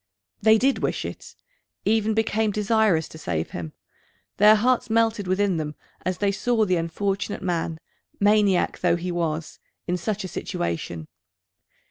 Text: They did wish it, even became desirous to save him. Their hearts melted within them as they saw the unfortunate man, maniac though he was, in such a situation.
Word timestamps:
They 0.41 0.57
did 0.57 0.79
wish 0.79 1.05
it, 1.05 1.35
even 1.85 2.15
became 2.15 2.49
desirous 2.49 3.07
to 3.09 3.19
save 3.19 3.51
him. 3.51 3.73
Their 4.37 4.55
hearts 4.55 4.89
melted 4.89 5.27
within 5.27 5.57
them 5.57 5.75
as 6.03 6.17
they 6.17 6.31
saw 6.31 6.65
the 6.65 6.75
unfortunate 6.75 7.43
man, 7.43 7.79
maniac 8.19 8.79
though 8.79 8.95
he 8.95 9.11
was, 9.11 9.59
in 9.85 9.97
such 9.97 10.23
a 10.23 10.27
situation. 10.27 11.07